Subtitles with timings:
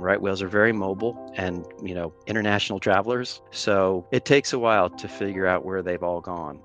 [0.00, 3.42] Right whales are very mobile and, you know, international travelers.
[3.50, 6.60] So it takes a while to figure out where they've all gone.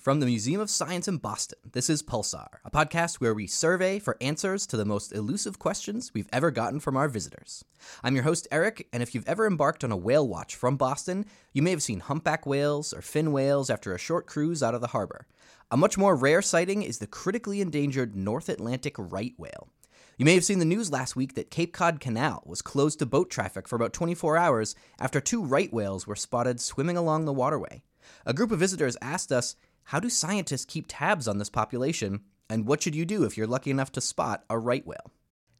[0.00, 3.98] From the Museum of Science in Boston, this is Pulsar, a podcast where we survey
[3.98, 7.66] for answers to the most elusive questions we've ever gotten from our visitors.
[8.02, 11.26] I'm your host, Eric, and if you've ever embarked on a whale watch from Boston,
[11.52, 14.80] you may have seen humpback whales or fin whales after a short cruise out of
[14.80, 15.26] the harbor.
[15.70, 19.68] A much more rare sighting is the critically endangered North Atlantic right whale.
[20.16, 23.06] You may have seen the news last week that Cape Cod Canal was closed to
[23.06, 27.34] boat traffic for about 24 hours after two right whales were spotted swimming along the
[27.34, 27.82] waterway.
[28.24, 29.56] A group of visitors asked us,
[29.90, 33.44] how do scientists keep tabs on this population, and what should you do if you're
[33.44, 35.10] lucky enough to spot a right whale?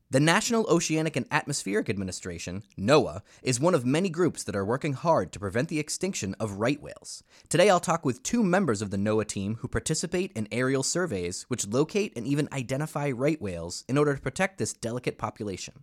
[0.09, 4.93] The National Oceanic and Atmospheric Administration, NOAA, is one of many groups that are working
[4.93, 7.25] hard to prevent the extinction of right whales.
[7.49, 11.43] Today I'll talk with two members of the NOAA team who participate in aerial surveys
[11.49, 15.83] which locate and even identify right whales in order to protect this delicate population.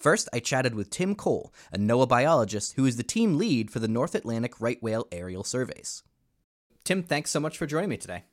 [0.00, 3.78] First, I chatted with Tim Cole, a NOAA biologist who is the team lead for
[3.78, 6.02] the North Atlantic right whale aerial surveys.
[6.84, 8.24] Tim, thanks so much for joining me today.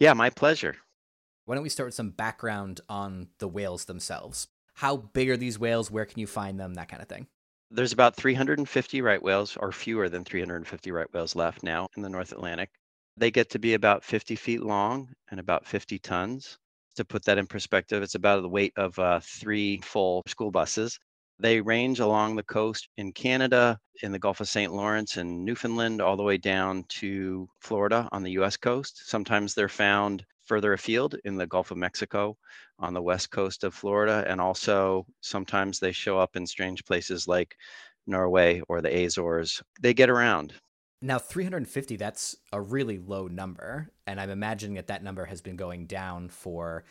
[0.00, 0.74] Yeah, my pleasure.
[1.44, 4.48] Why don't we start with some background on the whales themselves?
[4.74, 5.92] How big are these whales?
[5.92, 6.74] Where can you find them?
[6.74, 7.28] That kind of thing.
[7.70, 12.08] There's about 350 right whales, or fewer than 350 right whales left now in the
[12.08, 12.70] North Atlantic.
[13.16, 16.58] They get to be about 50 feet long and about 50 tons.
[16.96, 20.98] To put that in perspective, it's about the weight of uh, three full school buses.
[21.40, 24.72] They range along the coast in Canada, in the Gulf of St.
[24.72, 29.08] Lawrence and Newfoundland, all the way down to Florida on the US coast.
[29.08, 32.36] Sometimes they're found further afield in the Gulf of Mexico
[32.78, 34.24] on the west coast of Florida.
[34.26, 37.56] And also sometimes they show up in strange places like
[38.06, 39.62] Norway or the Azores.
[39.80, 40.52] They get around.
[41.02, 43.90] Now, 350, that's a really low number.
[44.06, 46.84] And I'm imagining that that number has been going down for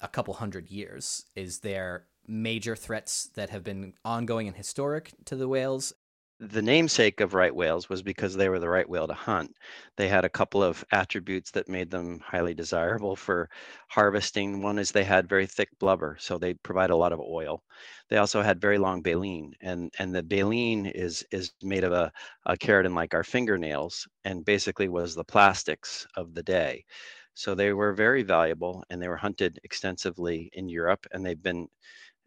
[0.00, 1.24] a couple hundred years.
[1.34, 5.92] Is there major threats that have been ongoing and historic to the whales.
[6.38, 9.56] The namesake of right whales was because they were the right whale to hunt.
[9.96, 13.48] They had a couple of attributes that made them highly desirable for
[13.88, 14.60] harvesting.
[14.62, 17.62] One is they had very thick blubber, so they provide a lot of oil.
[18.10, 22.12] They also had very long baleen, and, and the baleen is, is made of a,
[22.44, 26.84] a keratin like our fingernails and basically was the plastics of the day.
[27.32, 31.68] So they were very valuable and they were hunted extensively in Europe and they've been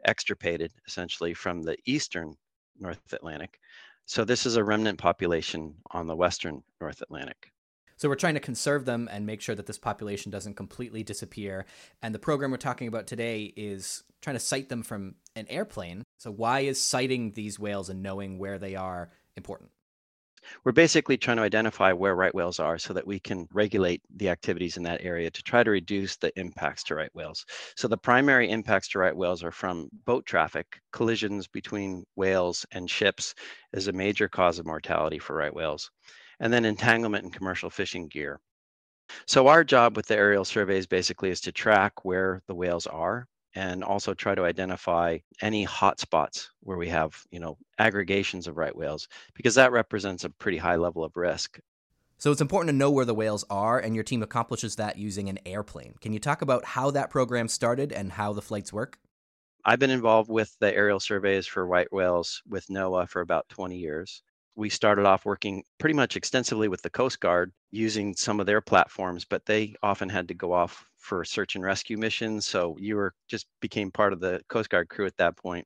[0.05, 2.35] extirpated essentially from the eastern
[2.79, 3.59] North Atlantic.
[4.05, 7.51] So this is a remnant population on the western North Atlantic.
[7.97, 11.65] So we're trying to conserve them and make sure that this population doesn't completely disappear.
[12.01, 16.03] And the program we're talking about today is trying to sight them from an airplane.
[16.17, 19.71] So why is sighting these whales and knowing where they are important?
[20.63, 24.29] We're basically trying to identify where right whales are so that we can regulate the
[24.29, 27.45] activities in that area to try to reduce the impacts to right whales.
[27.75, 30.79] So the primary impacts to right whales are from boat traffic.
[30.91, 33.33] Collisions between whales and ships
[33.73, 35.89] is a major cause of mortality for right whales.
[36.39, 38.39] And then entanglement in commercial fishing gear.
[39.27, 43.27] So our job with the aerial surveys basically is to track where the whales are
[43.55, 48.75] and also try to identify any hotspots where we have, you know, aggregations of right
[48.75, 51.59] whales, because that represents a pretty high level of risk.
[52.17, 55.29] So it's important to know where the whales are, and your team accomplishes that using
[55.29, 55.95] an airplane.
[56.01, 58.99] Can you talk about how that program started and how the flights work?
[59.63, 63.77] I've been involved with the aerial surveys for white whales with NOAA for about 20
[63.77, 64.21] years.
[64.59, 68.59] We started off working pretty much extensively with the Coast Guard using some of their
[68.59, 72.45] platforms, but they often had to go off for search and rescue missions.
[72.45, 75.65] So you were just became part of the Coast Guard crew at that point.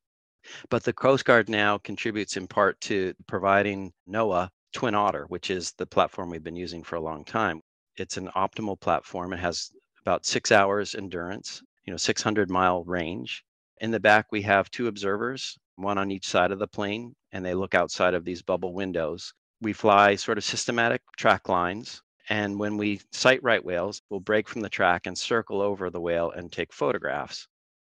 [0.70, 5.72] But the Coast Guard now contributes in part to providing NOAA Twin Otter, which is
[5.72, 7.62] the platform we've been using for a long time.
[7.98, 9.34] It's an optimal platform.
[9.34, 9.72] It has
[10.02, 13.44] about six hours endurance, you know, 600 mile range.
[13.80, 17.46] In the back, we have two observers, one on each side of the plane, and
[17.46, 19.34] they look outside of these bubble windows.
[19.62, 24.48] We fly sort of systematic track lines and when we sight right whales, we'll break
[24.48, 27.48] from the track and circle over the whale and take photographs.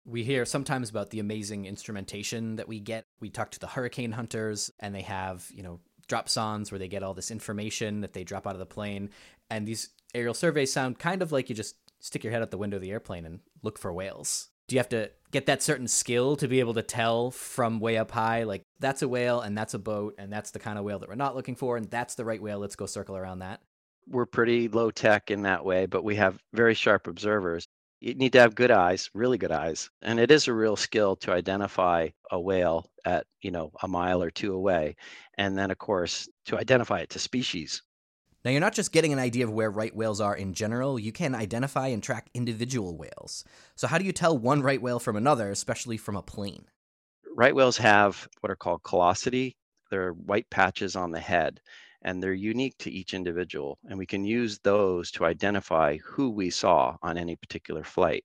[0.06, 3.06] We hear sometimes about the amazing instrumentation that we get.
[3.20, 7.04] We talk to the hurricane hunters, and they have, you know, dropsondes where they get
[7.04, 9.10] all this information that they drop out of the plane.
[9.50, 12.58] And these aerial surveys sound kind of like you just stick your head out the
[12.58, 14.50] window of the airplane and look for whales.
[14.68, 17.98] Do you have to get that certain skill to be able to tell from way
[17.98, 20.86] up high, like that's a whale and that's a boat and that's the kind of
[20.86, 22.60] whale that we're not looking for and that's the right whale?
[22.60, 23.62] Let's go circle around that
[24.10, 27.68] we're pretty low tech in that way, but we have very sharp observers.
[28.02, 29.90] You need to have good eyes, really good eyes.
[30.02, 34.24] And it is a real skill to identify a whale at, you know, a mile
[34.24, 34.96] or two away.
[35.38, 37.82] And then of course to identify it to species.
[38.46, 41.12] Now, you're not just getting an idea of where right whales are in general, you
[41.12, 43.44] can identify and track individual whales.
[43.76, 46.66] So, how do you tell one right whale from another, especially from a plane?
[47.36, 49.58] Right whales have what are called callosity.
[49.92, 51.60] They're white patches on the head,
[52.02, 53.78] and they're unique to each individual.
[53.90, 58.24] And we can use those to identify who we saw on any particular flight.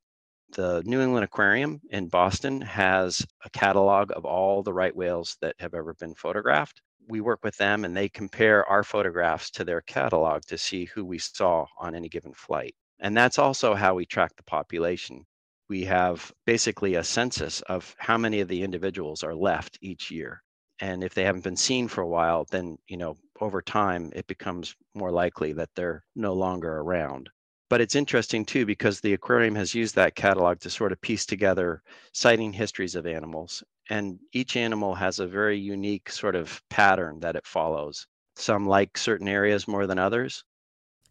[0.52, 5.56] The New England Aquarium in Boston has a catalog of all the right whales that
[5.58, 9.80] have ever been photographed we work with them and they compare our photographs to their
[9.82, 12.74] catalog to see who we saw on any given flight.
[13.00, 15.24] And that's also how we track the population.
[15.68, 20.42] We have basically a census of how many of the individuals are left each year.
[20.80, 24.26] And if they haven't been seen for a while, then, you know, over time it
[24.26, 27.30] becomes more likely that they're no longer around.
[27.70, 31.26] But it's interesting too because the aquarium has used that catalog to sort of piece
[31.26, 33.62] together sighting histories of animals.
[33.90, 38.06] And each animal has a very unique sort of pattern that it follows.
[38.36, 40.42] Some like certain areas more than others.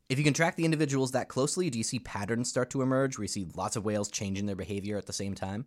[0.10, 3.18] If you can track the individuals that closely, do you see patterns start to emerge
[3.18, 5.66] where you see lots of whales changing their behavior at the same time?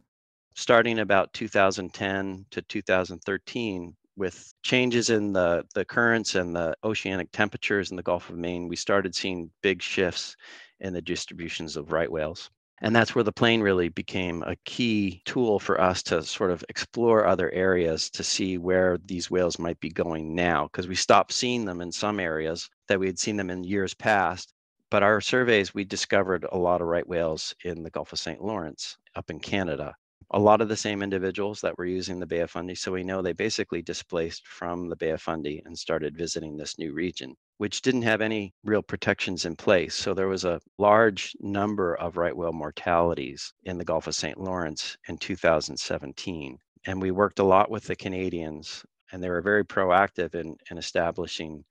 [0.54, 7.90] Starting about 2010 to 2013, with changes in the, the currents and the oceanic temperatures
[7.90, 10.36] in the Gulf of Maine, we started seeing big shifts
[10.80, 12.50] in the distributions of right whales.
[12.80, 16.64] And that's where the plane really became a key tool for us to sort of
[16.68, 21.32] explore other areas to see where these whales might be going now, because we stopped
[21.32, 24.52] seeing them in some areas that we had seen them in years past.
[24.90, 28.42] But our surveys, we discovered a lot of right whales in the Gulf of St.
[28.42, 29.94] Lawrence up in Canada
[30.30, 32.74] a lot of the same individuals that were using the Bay of Fundy.
[32.74, 36.78] So we know they basically displaced from the Bay of Fundy and started visiting this
[36.78, 39.94] new region, which didn't have any real protections in place.
[39.94, 44.38] So there was a large number of right whale mortalities in the Gulf of St.
[44.38, 46.58] Lawrence in 2017.
[46.86, 50.78] And we worked a lot with the Canadians, and they were very proactive in, in
[50.78, 51.64] establishing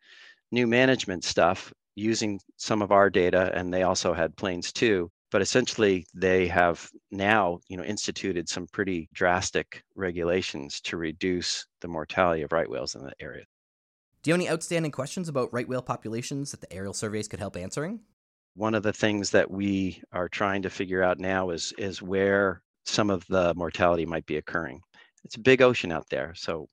[0.51, 3.51] new management stuff using some of our data.
[3.53, 8.67] And they also had planes too but essentially they have now you know instituted some
[8.67, 13.43] pretty drastic regulations to reduce the mortality of right whales in the area
[14.25, 17.39] do you have any outstanding questions about right whale populations that the aerial surveys could
[17.39, 17.99] help answering?
[18.55, 22.63] One of the things that we are trying to figure out now is is where
[22.85, 24.81] some of the mortality might be occurring.
[25.25, 26.67] It's a big ocean out there so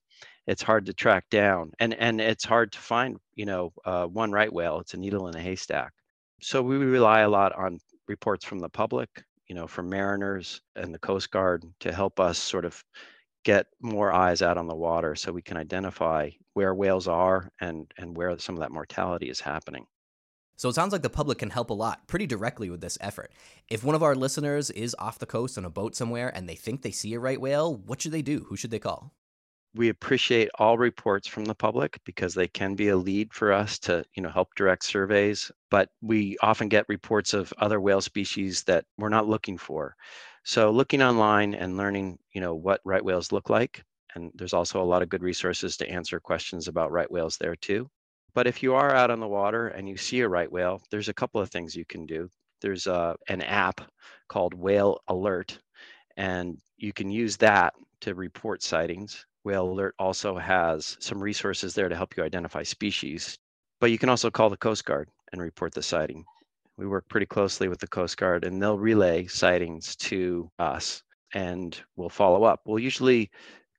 [0.47, 4.31] it's hard to track down and and it's hard to find you know uh, one
[4.31, 4.79] right whale.
[4.79, 5.91] It's a needle in a haystack.
[6.41, 7.77] So we rely a lot on
[8.07, 9.09] reports from the public,
[9.47, 12.83] you know, from mariners and the Coast Guard to help us sort of
[13.43, 17.91] get more eyes out on the water so we can identify where whales are and
[17.97, 19.85] and where some of that mortality is happening.
[20.55, 23.31] So it sounds like the public can help a lot pretty directly with this effort.
[23.67, 26.55] If one of our listeners is off the coast on a boat somewhere and they
[26.55, 28.45] think they see a right whale, what should they do?
[28.49, 29.13] Who should they call?
[29.75, 33.79] We appreciate all reports from the public because they can be a lead for us
[33.79, 38.63] to you know help direct surveys but we often get reports of other whale species
[38.63, 39.95] that we're not looking for.
[40.43, 43.83] So looking online and learning you know what right whales look like
[44.15, 47.55] and there's also a lot of good resources to answer questions about right whales there
[47.55, 47.89] too.
[48.35, 51.09] But if you are out on the water and you see a right whale there's
[51.09, 52.29] a couple of things you can do.
[52.61, 53.81] There's a, uh, an app
[54.29, 55.59] called whale alert
[56.17, 61.89] and you can use that to report sightings Whale Alert also has some resources there
[61.89, 63.37] to help you identify species,
[63.81, 66.23] but you can also call the Coast Guard and report the sighting.
[66.77, 71.77] We work pretty closely with the Coast Guard and they'll relay sightings to us and
[71.95, 72.61] we'll follow up.
[72.65, 73.29] We'll usually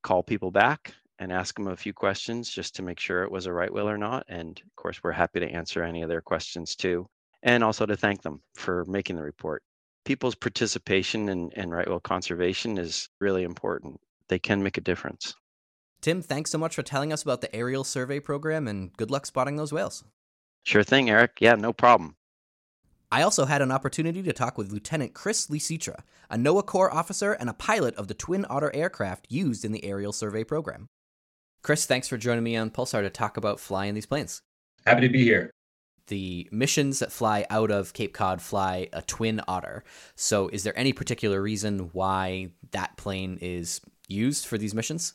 [0.02, 3.46] call people back and ask them a few questions just to make sure it was
[3.46, 4.24] a right whale or not.
[4.28, 7.06] And of course, we're happy to answer any of their questions too,
[7.42, 9.62] and also to thank them for making the report.
[10.04, 13.98] People's participation in, in right whale conservation is really important.
[14.28, 15.34] They can make a difference.
[16.04, 19.24] Tim, thanks so much for telling us about the aerial survey program and good luck
[19.24, 20.04] spotting those whales.
[20.62, 21.38] Sure thing, Eric.
[21.40, 22.16] Yeah, no problem.
[23.10, 27.32] I also had an opportunity to talk with Lieutenant Chris Licitra, a NOAA Corps officer
[27.32, 30.88] and a pilot of the Twin Otter aircraft used in the aerial survey program.
[31.62, 34.42] Chris, thanks for joining me on Pulsar to talk about flying these planes.
[34.84, 35.50] Happy to be here.
[36.08, 39.84] The missions that fly out of Cape Cod fly a Twin Otter.
[40.16, 45.14] So, is there any particular reason why that plane is used for these missions?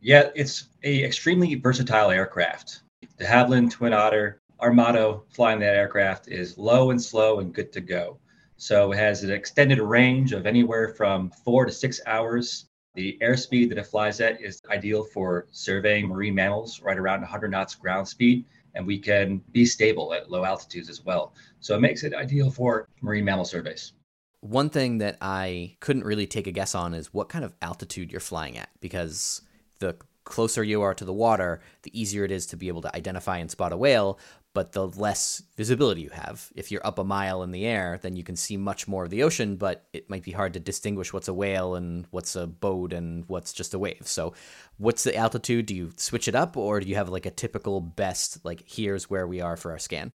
[0.00, 2.82] Yeah, it's a extremely versatile aircraft.
[3.18, 7.72] De Havilland Twin Otter, our motto flying that aircraft is low and slow and good
[7.72, 8.18] to go.
[8.56, 12.66] So it has an extended range of anywhere from four to six hours.
[12.94, 17.50] The airspeed that it flies at is ideal for surveying marine mammals right around 100
[17.50, 21.34] knots ground speed, and we can be stable at low altitudes as well.
[21.60, 23.92] So it makes it ideal for marine mammal surveys.
[24.40, 28.10] One thing that I couldn't really take a guess on is what kind of altitude
[28.10, 29.42] you're flying at because
[29.78, 32.94] the closer you are to the water, the easier it is to be able to
[32.94, 34.18] identify and spot a whale,
[34.52, 36.50] but the less visibility you have.
[36.56, 39.10] If you're up a mile in the air, then you can see much more of
[39.10, 42.46] the ocean, but it might be hard to distinguish what's a whale and what's a
[42.46, 44.06] boat and what's just a wave.
[44.06, 44.32] So,
[44.78, 45.66] what's the altitude?
[45.66, 49.10] Do you switch it up or do you have like a typical best, like here's
[49.10, 50.10] where we are for our scan?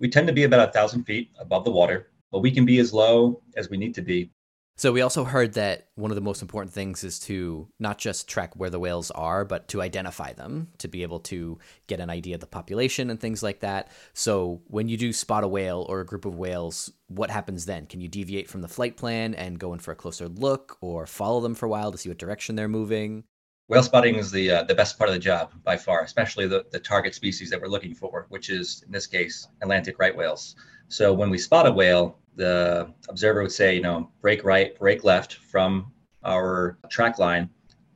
[0.00, 2.80] We tend to be about a thousand feet above the water, but we can be
[2.80, 4.30] as low as we need to be
[4.78, 8.28] so we also heard that one of the most important things is to not just
[8.28, 11.58] track where the whales are, but to identify them, to be able to
[11.88, 13.90] get an idea of the population and things like that.
[14.14, 17.86] So when you do spot a whale or a group of whales, what happens then?
[17.86, 21.06] Can you deviate from the flight plan and go in for a closer look or
[21.06, 23.24] follow them for a while to see what direction they're moving?
[23.68, 26.64] Whale spotting is the uh, the best part of the job by far, especially the,
[26.70, 30.56] the target species that we're looking for, which is in this case Atlantic right whales.
[30.88, 35.04] So when we spot a whale, the observer would say, you know, break right, break
[35.04, 35.92] left from
[36.24, 37.50] our track line,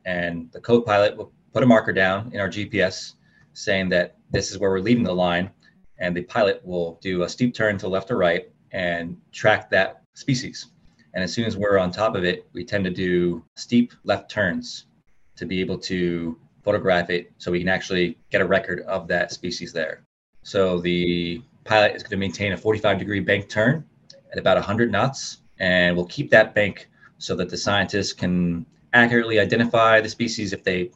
[0.05, 3.15] and the co-pilot will put a marker down in our GPS
[3.53, 5.49] saying that this is where we're leaving the line,
[5.97, 10.03] and the pilot will do a steep turn to left or right and track that
[10.13, 10.67] species.
[11.15, 14.29] And as soon as we're on top of it, we tend to do steep left
[14.29, 14.85] turns
[15.35, 19.31] to be able to photograph it so we can actually get a record of that
[19.31, 20.03] species there.
[20.43, 23.85] So the pilot is going to maintain a 45 degree bank turn
[24.31, 29.39] at about 100 knots, and we'll keep that bank so that the scientists can accurately
[29.39, 30.91] identify the species if they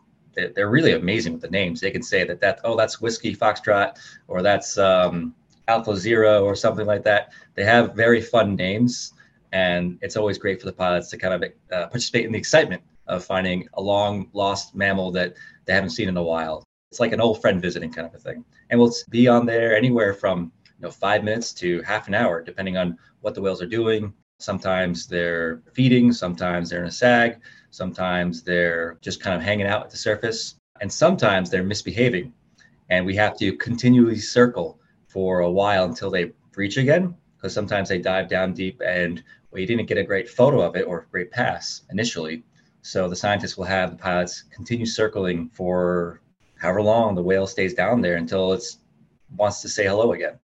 [0.53, 1.81] they're really amazing with the names.
[1.81, 5.33] They can say that that oh that's whiskey foxtrot or that's um,
[5.67, 7.33] alpha zero or something like that.
[7.55, 9.13] They have very fun names,
[9.51, 12.83] and it's always great for the pilots to kind of uh, participate in the excitement
[13.07, 15.35] of finding a long lost mammal that
[15.65, 16.63] they haven't seen in a while.
[16.91, 19.75] It's like an old friend visiting kind of a thing, and we'll be on there
[19.75, 23.61] anywhere from you know five minutes to half an hour, depending on what the whales
[23.61, 24.13] are doing.
[24.39, 27.39] Sometimes they're feeding, sometimes they're in a sag,
[27.71, 32.33] sometimes they're just kind of hanging out at the surface, and sometimes they're misbehaving.
[32.89, 37.89] And we have to continually circle for a while until they breach again, because sometimes
[37.89, 41.31] they dive down deep and we didn't get a great photo of it or great
[41.31, 42.43] pass initially.
[42.87, 46.21] So the scientists will have the pilots continue circling for
[46.55, 48.63] however long the whale stays down there until it
[49.35, 50.39] wants to say hello again.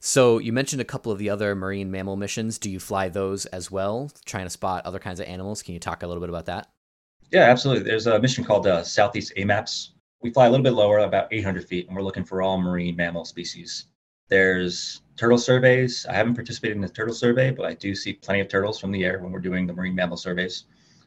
[0.00, 2.58] So you mentioned a couple of the other marine mammal missions.
[2.58, 5.62] Do you fly those as well, trying to spot other kinds of animals?
[5.62, 6.68] Can you talk a little bit about that?
[7.30, 7.84] Yeah, absolutely.
[7.84, 9.90] There's a mission called uh, Southeast AMAPPS.
[10.20, 12.96] We fly a little bit lower, about 800 feet, and we're looking for all marine
[12.96, 13.86] mammal species.
[14.28, 16.06] There's turtle surveys.
[16.06, 18.90] I haven't participated in the turtle survey, but I do see plenty of turtles from
[18.90, 20.64] the air when we're doing the marine mammal surveys.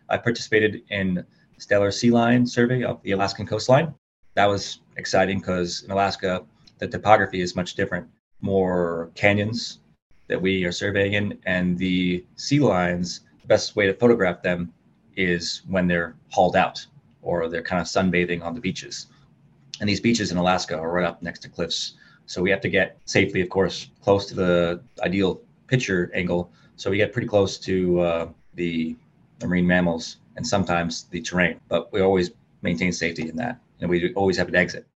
[0.09, 1.25] I participated in
[1.59, 3.93] Steller sea lion survey of the Alaskan coastline.
[4.35, 6.45] That was exciting because in Alaska,
[6.79, 8.07] the topography is much different
[8.41, 9.79] more canyons
[10.27, 14.73] that we are surveying in, and the sea lions, the best way to photograph them
[15.15, 16.85] is when they're hauled out
[17.21, 19.07] or they're kind of sunbathing on the beaches.
[19.79, 21.93] And these beaches in Alaska are right up next to cliffs.
[22.25, 26.51] So we have to get safely, of course, close to the ideal picture angle.
[26.75, 28.95] So we get pretty close to uh, the,
[29.39, 33.59] the marine mammals and sometimes the terrain, but we always maintain safety in that.
[33.79, 34.87] And we always have an exit.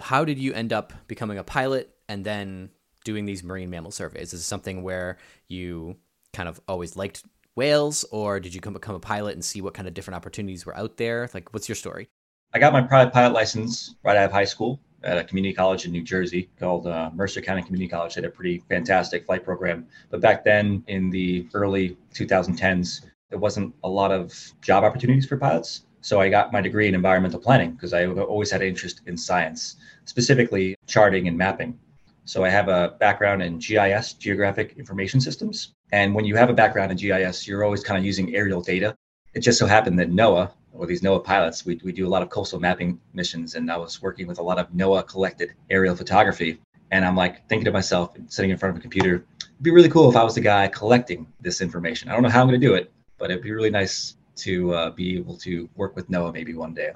[0.00, 2.70] How did you end up becoming a pilot and then
[3.04, 4.32] doing these marine mammal surveys?
[4.32, 5.96] Is it something where you
[6.32, 7.24] kind of always liked
[7.54, 10.64] whales, or did you come become a pilot and see what kind of different opportunities
[10.64, 11.28] were out there?
[11.34, 12.08] Like, what's your story?
[12.54, 15.84] I got my private pilot license right out of high school at a community college
[15.84, 18.14] in New Jersey called uh, Mercer County Community College.
[18.14, 19.86] They had a pretty fantastic flight program.
[20.10, 25.38] But back then, in the early 2010s, there wasn't a lot of job opportunities for
[25.38, 25.86] pilots.
[26.02, 29.16] So I got my degree in environmental planning because I always had an interest in
[29.16, 31.78] science, specifically charting and mapping.
[32.26, 35.72] So I have a background in GIS, Geographic Information Systems.
[35.92, 38.94] And when you have a background in GIS, you're always kind of using aerial data.
[39.32, 42.20] It just so happened that NOAA, or these NOAA pilots, we, we do a lot
[42.20, 43.54] of coastal mapping missions.
[43.54, 46.60] And I was working with a lot of NOAA collected aerial photography.
[46.90, 49.88] And I'm like thinking to myself, sitting in front of a computer, it'd be really
[49.88, 52.10] cool if I was the guy collecting this information.
[52.10, 52.92] I don't know how I'm going to do it,
[53.22, 56.74] but it'd be really nice to uh, be able to work with NOAA maybe one
[56.74, 56.90] day.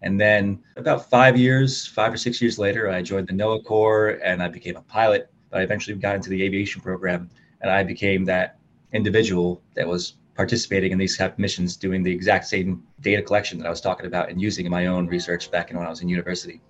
[0.00, 4.20] And then about five years, five or six years later, I joined the NOAA Corps
[4.22, 5.28] and I became a pilot.
[5.50, 7.28] But I eventually got into the aviation program
[7.62, 8.60] and I became that
[8.92, 13.58] individual that was participating in these type of missions, doing the exact same data collection
[13.58, 15.90] that I was talking about and using in my own research back in when I
[15.90, 16.60] was in university.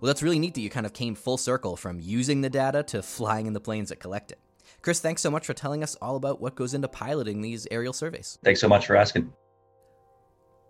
[0.00, 2.82] Well, that's really neat that you kind of came full circle from using the data
[2.82, 4.40] to flying in the planes that collect it.
[4.86, 7.92] Chris, thanks so much for telling us all about what goes into piloting these aerial
[7.92, 8.38] surveys.
[8.44, 9.32] Thanks so much for asking.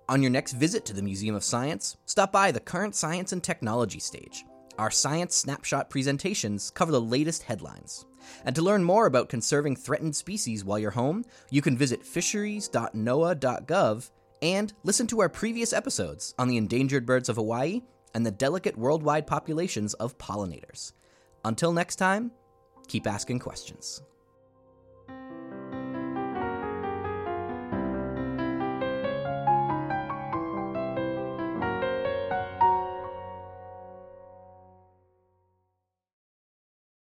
[0.09, 3.45] On your next visit to the Museum of Science, stop by the current science and
[3.45, 4.47] technology stage.
[4.79, 8.07] Our science snapshot presentations cover the latest headlines.
[8.47, 14.11] And to learn more about conserving threatened species while you're home, you can visit fisheries.noaa.gov
[14.41, 17.83] And listen to our previous episodes on the endangered birds of Hawaii
[18.15, 20.93] and the delicate worldwide populations of pollinators.
[21.45, 22.31] Until next time,
[22.89, 24.03] keep asking questions.